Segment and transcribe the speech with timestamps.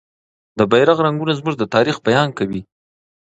[0.57, 2.61] د بیرغ رنګونه زموږ د تاریخ بیان کوي.